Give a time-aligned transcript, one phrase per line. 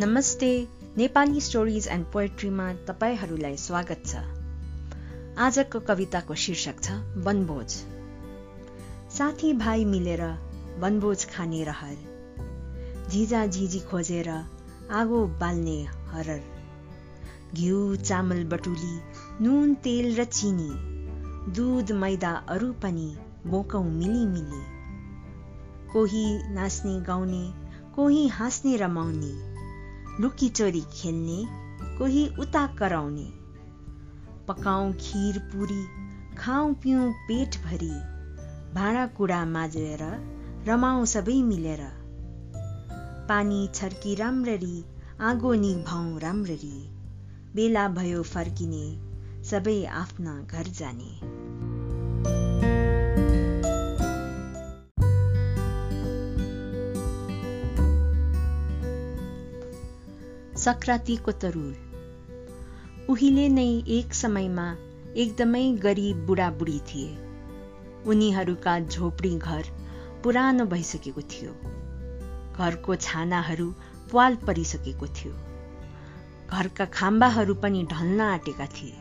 [0.00, 0.48] नमस्ते
[0.96, 4.20] Nepali stories and पोएट्रीमा तपाईँहरूलाई स्वागत छ।
[5.38, 7.74] आजको कविताको शीर्षक छ वनभोज।
[9.16, 10.22] साथी भाइ मिलेर
[10.78, 14.28] वनभोज खाने रहर। झिजा झिझी खोजेर
[15.00, 15.76] आगो बाल्ने
[16.12, 16.40] हरर।
[17.54, 18.94] घिउ चामल बटुली
[19.40, 20.70] नुन तेल र चिनी
[21.52, 23.10] दुध मैदा अरू पनि
[23.46, 24.62] बोकौँ मिली
[25.92, 27.44] कोही नाच्ने गाउने
[27.96, 29.57] कोही हाँस्ने रमाउने
[30.20, 31.44] लुकी चोरी खेल्ने
[31.98, 33.26] कोही उता कराउने।
[34.48, 35.84] पकाउँ खिर पुरी
[36.38, 37.90] खाउँ पिउँ पेटभरि
[38.74, 40.02] भाँडाकुँडा माझेर
[40.68, 41.80] रमाउँ सबै मिलेर।
[43.28, 44.84] पानी छर्की राम्ररी
[45.20, 46.78] आगो निभाउँ राम्ररी।
[47.54, 48.86] बेला भयो फर्किने
[49.44, 51.12] सबै आफ्ना घर जाने।
[60.68, 61.74] सक्रातीको तरुल
[63.10, 64.76] उहिले नै एक समयमा
[65.16, 67.16] एकदमै गरिब बुढाबुढी थिए।
[68.06, 69.62] उनीहरूका झोपडी घर
[70.24, 71.52] पुरानो भइसकेको थियो।
[72.56, 73.74] घरको छानाहरू
[74.12, 75.32] पाल परिसकेको थियो।
[76.50, 78.94] घरका खाम्बाहरू पनि ढल्न आँटेका थिए।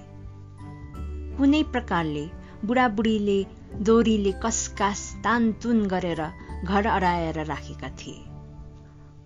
[1.37, 2.29] कुनै प्रकारले
[2.65, 3.45] बुढाबुढीले
[3.81, 6.23] दोरीले कसकास तानतुन गरेर
[6.63, 8.19] घर अडाएर राखेका थिए।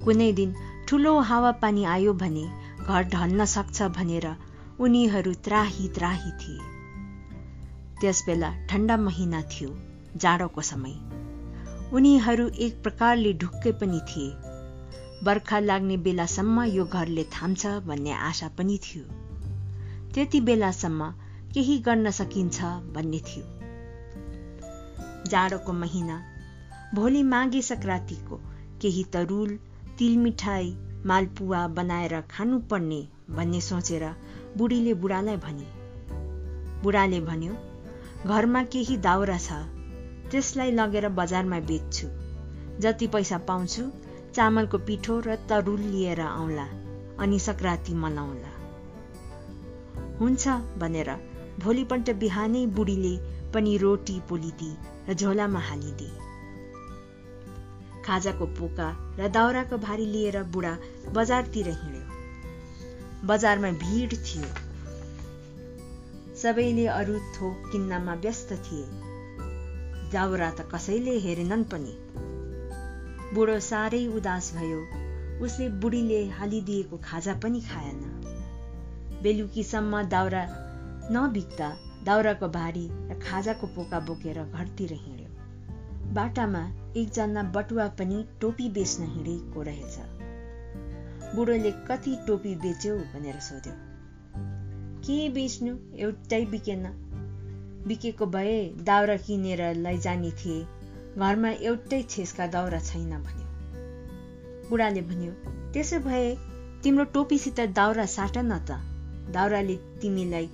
[0.06, 0.56] कुनै दिन
[0.92, 2.50] ठुलो हावापानी आयो भने
[2.86, 4.36] घर ढल्न सक्छ भनेर
[4.80, 6.60] उनीहरू त्राही त्राही थिए।
[8.02, 9.70] त्यसबेला ठण्डा महिना थियो
[10.16, 10.92] जाडोको समय।
[11.94, 14.34] उनीहरू एक प्रकारले ढुक्कै पनि थिए।
[15.24, 19.04] बर्खा लाग्ने बेलासम्म यो घरले थाम्छ भन्ने आशा पनि थियो।
[20.14, 21.12] त्यति बेलासम्म
[21.54, 23.46] केही गर्न सकिन्छ भन्ने थियो।
[25.26, 26.24] जाडोको महिना
[26.96, 28.36] भोलि माघे सङ्क्रान्तिको
[28.82, 29.60] केही तरुल
[30.02, 30.70] तिल मिठाई
[31.06, 34.04] मालपुवा बनाएर खानुपर्ने भन्ने सोचेर
[34.58, 35.66] बुढीले बुढालाई भने।
[36.84, 37.54] बुढाले भन्यो
[38.26, 39.58] घरमा केही दाउरा छ
[40.32, 42.08] त्यसलाई लगेर बजारमा बेच्छु।
[42.82, 43.84] जति पैसा पाउँछु
[44.34, 46.66] चामलको पिठो र तरुल लिएर आउँला
[47.20, 48.54] अनि सङ्क्रान्ति मनाउला।
[50.20, 50.48] हुन्छ
[50.78, 51.14] भनेर
[51.60, 53.14] भोलिपल्ट बिहानै बुढीले
[53.54, 54.76] पनि रोटी पोलिदिए
[55.10, 56.31] र झोलामा हालिदिए
[58.06, 60.78] खाजाको पोका र दाउराको भारी लिएर बुढा
[61.14, 64.50] बजारतिर हिँड्यो। बजारमा भिड थियो।
[66.36, 68.86] सबैले अरू थोक किन्नमा व्यस्त थिए।
[70.12, 71.94] दाउरा त कसैले हेरेनन् पनि।
[73.34, 74.82] बुढो साह्रै उदास भयो।
[75.46, 78.02] उसले बुढीले हालिदिएको खाजा पनि खाएन।
[79.24, 80.44] बेलुकीसम्म दाउरा
[81.12, 85.30] नबिक्दा दाउराको भारी र खाजाको पोका बोकेर घरतिर हिँड्यो।
[86.14, 86.64] बाटामा
[86.98, 89.98] एकजना बटुवा पनि टोपी बेच्न हिँडेको रहेछ।
[91.36, 93.74] बुढोले कति टोपी बेच्यौ भनेर सोध्यो।
[95.02, 95.98] के बेच्नु?
[95.98, 96.84] एउटै बिकेन।
[97.88, 100.64] बिकेको भए दाउरा किनेर लैजाने थिए।
[101.18, 103.48] घरमा एउटै छेसका दाउरा छैन भन्यो।
[104.70, 105.32] बुढाले भन्यो
[105.74, 106.38] त्यसो भए
[106.84, 108.72] तिम्रो टोपीसित दाउरा साट न त।
[109.32, 110.50] दाउराले तिमीलाई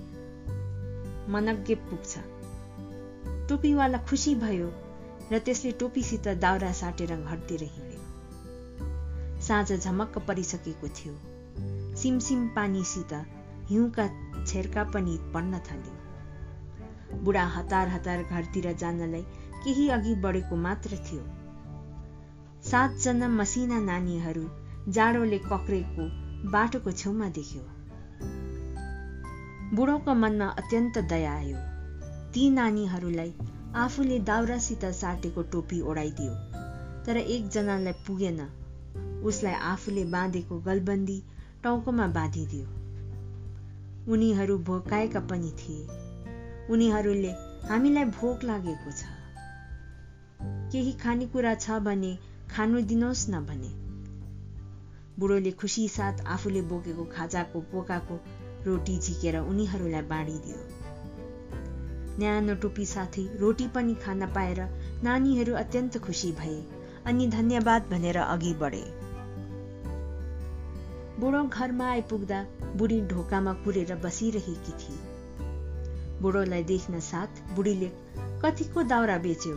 [1.28, 2.18] मनज्ञ पुग्छ।
[3.48, 4.87] टोपीवाला खुसी भयो।
[5.32, 11.14] र त्यसले टोपीसित दाउरा साटेर घरतिर हिँड्यो। साँझ झमक्क परिसकेको थियो।
[11.96, 13.12] सिमसिम पानीसित
[13.70, 14.06] हिउँका
[14.44, 19.22] छेर्का पनि पढ्न थाल्यो। बुढा हतार हतार घरतिर जानलाई
[19.64, 21.24] केही अघि बढेको मात्र थियो।
[22.70, 24.44] सातजना मसिना नानीहरू
[24.92, 26.08] जाडोले कक्रेको
[26.50, 27.62] बाटोको छेउमा देख्यो।
[29.76, 31.58] बुढोको मनमा अत्यन्त दया आयो।
[32.32, 33.34] ती नानीहरूलाई
[33.76, 36.34] आफूले दाउरासित साटेको टोपी ओढाइदियो।
[37.06, 38.40] तर एकजनालाई पुगेन।
[39.24, 41.22] उसलाई आफूले बाँधेको गलबन्दी
[41.62, 42.66] टाउकोमा बाँधिदियो।
[44.12, 45.86] उनीहरू भोकाएका पनि थिए।
[46.70, 47.30] उनीहरूले
[47.68, 49.04] हामीलाई भोक लागेको छ।
[50.72, 52.18] केही खानेकुरा छ भने
[52.50, 53.68] खानु दिनुहोस् न भने।
[55.18, 58.20] बुढोले खुसी साथ आफूले बोकेको खाजाको पोकाको
[58.66, 60.77] रोटी झिकेर उनीहरूलाई बाँडिदियो।
[62.18, 64.60] न्यानो टोपी साथै रोटी पनि खान पाएर
[65.02, 66.56] नानीहरू अत्यन्त खुसी भए
[67.04, 68.84] अनि धन्यवाद भनेर अघि बढे।
[71.20, 72.40] बुढो घरमा आइपुग्दा
[72.76, 74.98] बुढी ढोकामा कुरेर बसिरहेकी थिए।
[76.22, 77.90] बुढोलाई देख्न साथ बुढीले
[78.42, 79.54] कतिको दाउरा बेच्यो?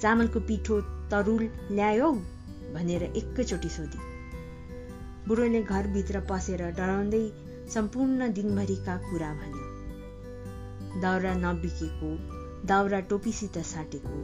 [0.00, 0.80] चामलको पिठो
[1.10, 2.12] तरुल ल्यायो
[2.74, 4.00] भनेर एकैचोटि सोधी।
[5.28, 7.24] बुढोले घरभित्र पसेर डराउँदै
[7.74, 9.61] सम्पूर्ण दिनभरिका कुरा भन्यो
[11.00, 12.10] दाउरा नबिकेको
[12.66, 14.18] दाउरा टोपीसित साटेको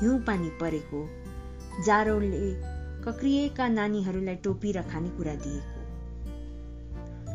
[0.00, 1.00] हिउँ पानी परेको
[1.84, 2.52] जाडोले
[3.04, 5.78] कक्रिएका नानीहरूलाई टोपी र खानेकुरा दिएको।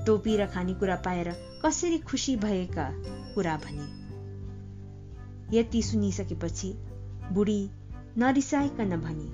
[0.05, 1.29] टोपी र खानेकुरा पाएर
[1.65, 2.89] कसरी खुसी भएका
[3.35, 3.87] कुरा भने
[5.57, 6.73] यति सुनिसकेपछि
[7.31, 7.69] बुढी
[8.17, 9.29] नरिसाइकन भनी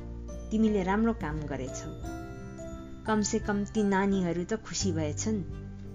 [0.52, 1.92] तिमीले राम्रो काम गरेछौ।
[3.08, 5.42] कमसे कम ती नानीहरू त खुसी भएछन्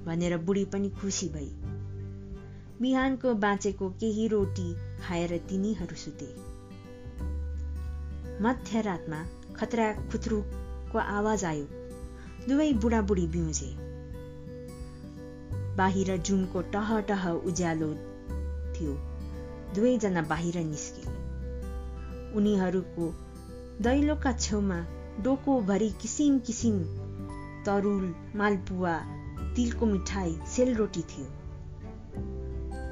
[0.06, 1.50] भनेर बुढी पनि खुसी भई
[2.80, 6.26] बिहानको बाँचेको केही रोटी खाएर तिनीहरू सुते।
[8.42, 9.26] मध्यरातमा
[9.56, 11.66] खतरा खुत्रुको आवाज आयो।
[12.48, 13.70] दुवै बुढाबुढी बिउजे।
[15.76, 17.88] बाहिर जुनको टह टह उज्यालो
[18.74, 18.94] थियो।
[19.74, 21.06] दुवैजना बाहिर निस्के।
[22.34, 23.14] उनीहरूको
[23.80, 24.86] दैलोका छेउमा
[25.20, 26.82] डोकोभरि किसिम किसिम
[27.66, 28.98] तरुल मालपुवा
[29.56, 31.43] तिलको मिठाई सेलरोटी थियो।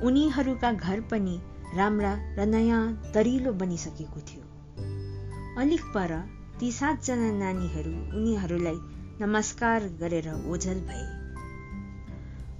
[0.02, 1.40] उनीहरूका घर पनि
[1.74, 4.42] राम्रा र नयाँ दरिलो बनिसकेको थियो।
[5.58, 6.28] अलिक पर
[6.60, 8.76] ती सातजना नानीहरू उनीहरूलाई
[9.20, 11.22] नमस्कार गरेर ओझल भए।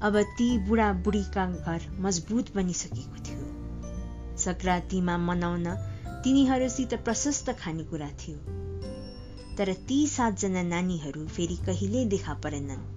[0.02, 3.46] अब ती बुढाबुढीका घर मजबुत बनिसकेको थियो।
[4.36, 5.64] सङ्क्रान्तिमा मनाउन
[6.24, 8.38] तिनीहरूसित प्रशस्त खानेकुरा थियो।
[9.56, 12.88] तर ती सातजना नानीहरू फेरि कहिले देखा परेनन्।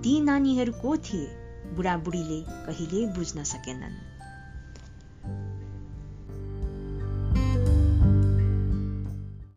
[0.00, 1.43] ती नानीहरू को थिए?
[1.72, 4.13] बुढाबुढीले कहिले बुझ्न सकेनन्।